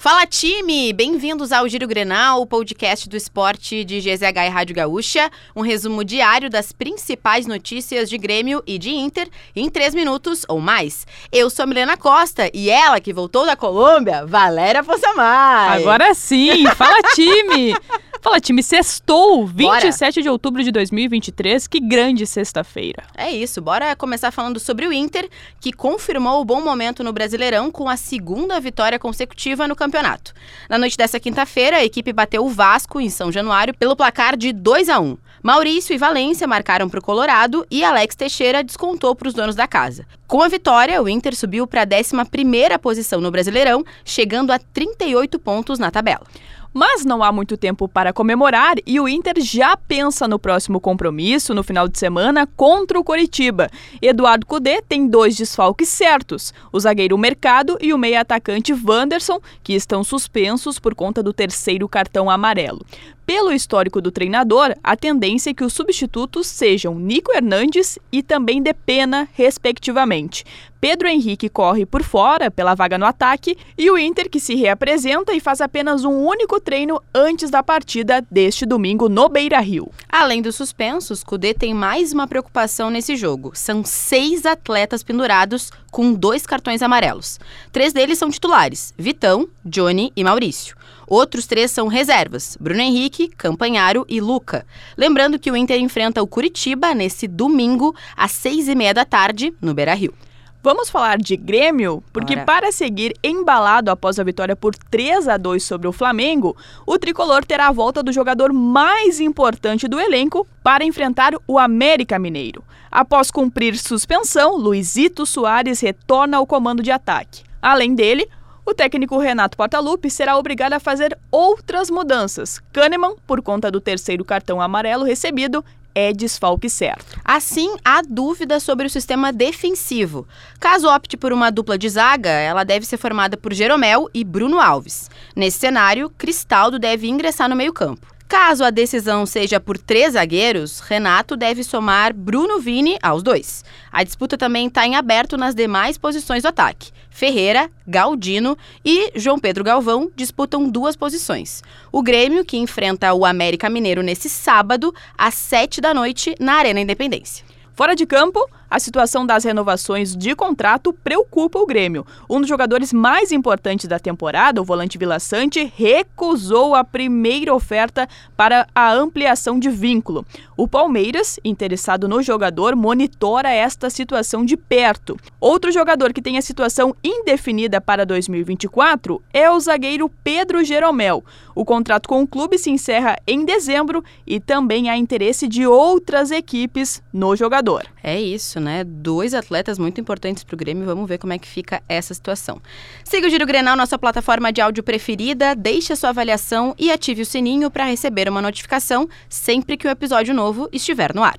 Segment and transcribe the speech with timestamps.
[0.00, 0.94] Fala time!
[0.94, 5.30] Bem-vindos ao Giro Grenal, o podcast do esporte de GZH e Rádio Gaúcha.
[5.54, 10.58] Um resumo diário das principais notícias de Grêmio e de Inter em três minutos ou
[10.58, 11.06] mais.
[11.30, 15.82] Eu sou a Milena Costa e ela que voltou da Colômbia, Valéria Possamay.
[15.82, 16.64] Agora sim!
[16.74, 17.76] Fala time!
[18.22, 20.22] Fala, time, sextou, 27 bora.
[20.22, 21.66] de outubro de 2023.
[21.66, 23.04] Que grande sexta-feira.
[23.16, 25.26] É isso, bora começar falando sobre o Inter,
[25.58, 30.34] que confirmou o bom momento no Brasileirão com a segunda vitória consecutiva no campeonato.
[30.68, 34.52] Na noite dessa quinta-feira, a equipe bateu o Vasco em São Januário pelo placar de
[34.52, 35.16] 2 a 1.
[35.42, 39.66] Maurício e Valência marcaram para o Colorado e Alex Teixeira descontou para os donos da
[39.66, 40.06] casa.
[40.26, 45.38] Com a vitória, o Inter subiu para a 11 posição no Brasileirão, chegando a 38
[45.38, 46.26] pontos na tabela.
[46.72, 51.52] Mas não há muito tempo para comemorar e o Inter já pensa no próximo compromisso
[51.52, 53.68] no final de semana contra o Coritiba.
[54.00, 60.04] Eduardo Cudê tem dois desfalques certos: o zagueiro Mercado e o meia-atacante Wanderson, que estão
[60.04, 62.86] suspensos por conta do terceiro cartão amarelo.
[63.26, 68.60] Pelo histórico do treinador, a tendência é que os substitutos sejam Nico Hernandes e também
[68.60, 70.44] Depena, respectivamente.
[70.80, 75.34] Pedro Henrique corre por fora pela vaga no ataque e o Inter que se reapresenta
[75.34, 79.90] e faz apenas um único treino antes da partida deste domingo no Beira-Rio.
[80.08, 83.52] Além dos suspensos, Cudê tem mais uma preocupação nesse jogo.
[83.54, 87.38] São seis atletas pendurados com dois cartões amarelos.
[87.70, 90.74] Três deles são titulares: Vitão, Johnny e Maurício.
[91.06, 94.66] Outros três são reservas: Bruno Henrique, Campanharo e Luca.
[94.96, 99.52] Lembrando que o Inter enfrenta o Curitiba nesse domingo, às seis e meia da tarde,
[99.60, 100.14] no Beira Rio.
[100.62, 102.44] Vamos falar de Grêmio, porque Bora.
[102.44, 106.54] para seguir embalado após a vitória por 3 a 2 sobre o Flamengo,
[106.86, 112.18] o tricolor terá a volta do jogador mais importante do elenco para enfrentar o América
[112.18, 112.62] Mineiro.
[112.90, 117.42] Após cumprir suspensão, Luizito Soares retorna ao comando de ataque.
[117.62, 118.28] Além dele,
[118.66, 122.60] o técnico Renato Portaluppi será obrigado a fazer outras mudanças.
[122.70, 127.20] Kahneman, por conta do terceiro cartão amarelo recebido, é desfalque certo.
[127.24, 130.26] Assim, há dúvida sobre o sistema defensivo.
[130.58, 134.60] Caso opte por uma dupla de zaga, ela deve ser formada por Jeromel e Bruno
[134.60, 135.10] Alves.
[135.34, 138.06] Nesse cenário, Cristaldo deve ingressar no meio-campo.
[138.30, 143.64] Caso a decisão seja por três zagueiros, Renato deve somar Bruno Vini aos dois.
[143.90, 146.92] A disputa também está em aberto nas demais posições do ataque.
[147.10, 151.60] Ferreira, Galdino e João Pedro Galvão disputam duas posições.
[151.90, 156.78] O Grêmio, que enfrenta o América Mineiro nesse sábado, às sete da noite, na Arena
[156.78, 157.44] Independência.
[157.74, 162.06] Fora de campo, a situação das renovações de contrato preocupa o Grêmio.
[162.28, 168.08] Um dos jogadores mais importantes da temporada, o volante Vila Sante, recusou a primeira oferta
[168.36, 170.24] para a ampliação de vínculo.
[170.56, 175.16] O Palmeiras, interessado no jogador, monitora esta situação de perto.
[175.40, 181.24] Outro jogador que tem a situação indefinida para 2024 é o zagueiro Pedro Jeromel.
[181.54, 186.30] O contrato com o clube se encerra em dezembro e também há interesse de outras
[186.30, 187.86] equipes no jogador.
[188.02, 188.84] É isso né?
[188.84, 190.84] Dois atletas muito importantes para o Grêmio.
[190.84, 192.60] Vamos ver como é que fica essa situação.
[193.04, 197.22] Siga o Giro Grenal, nossa plataforma de áudio preferida, deixe a sua avaliação e ative
[197.22, 201.36] o sininho para receber uma notificação sempre que o um episódio novo estiver no ar.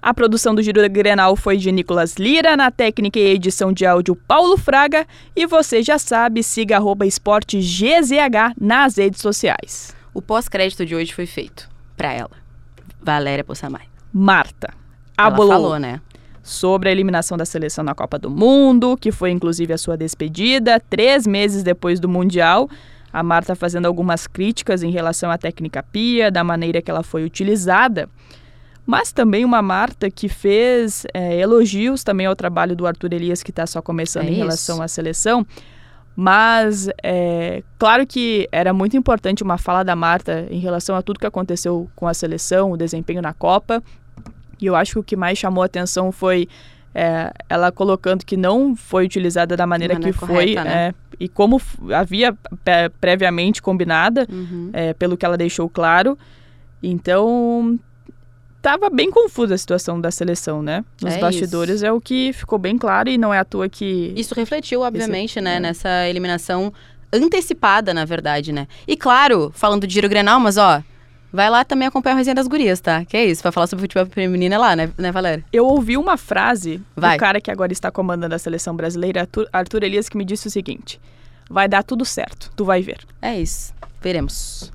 [0.00, 4.14] A produção do Giro Grenal foi de Nicolas Lira, na técnica e edição de áudio
[4.14, 5.04] Paulo Fraga.
[5.34, 9.94] E você já sabe, siga arroba esporte GZH nas redes sociais.
[10.14, 12.30] O pós-crédito de hoje foi feito para ela,
[13.02, 13.86] Valéria Possamay.
[14.12, 14.72] Marta.
[15.18, 16.00] Ela falou, né?
[16.48, 20.80] sobre a eliminação da seleção na Copa do Mundo, que foi inclusive a sua despedida,
[20.80, 22.70] três meses depois do Mundial.
[23.12, 27.24] A Marta fazendo algumas críticas em relação à técnica pia, da maneira que ela foi
[27.24, 28.08] utilizada,
[28.86, 33.50] mas também uma Marta que fez é, elogios também ao trabalho do Arthur Elias, que
[33.50, 34.40] está só começando é em isso.
[34.40, 35.46] relação à seleção.
[36.16, 41.20] Mas, é, claro que era muito importante uma fala da Marta em relação a tudo
[41.20, 43.82] que aconteceu com a seleção, o desempenho na Copa,
[44.60, 46.48] e eu acho que o que mais chamou a atenção foi
[46.94, 50.88] é, ela colocando que não foi utilizada da maneira, maneira que correta, foi né?
[50.88, 51.60] é, e como
[51.94, 52.36] havia
[53.00, 54.70] previamente combinada, uhum.
[54.72, 56.18] é, pelo que ela deixou claro.
[56.82, 57.78] Então,
[58.56, 60.84] estava bem confusa a situação da seleção, né?
[61.02, 61.86] Nos é bastidores isso.
[61.86, 64.12] é o que ficou bem claro e não é à toa que...
[64.16, 65.56] Isso refletiu, obviamente, Esse, né?
[65.56, 65.60] É.
[65.60, 66.72] Nessa eliminação
[67.12, 68.68] antecipada, na verdade, né?
[68.86, 70.82] E claro, falando de Giro Grenal, mas ó...
[71.32, 73.04] Vai lá também acompanhar a resenha das gurias, tá?
[73.04, 75.44] Que é isso, pra falar sobre futebol feminino é lá, né, né Valéria?
[75.52, 77.16] Eu ouvi uma frase Vai.
[77.16, 80.46] do cara que agora está comandando a seleção brasileira, Arthur, Arthur Elias, que me disse
[80.46, 80.98] o seguinte:
[81.50, 82.98] Vai dar tudo certo, tu vai ver.
[83.20, 84.72] É isso, veremos.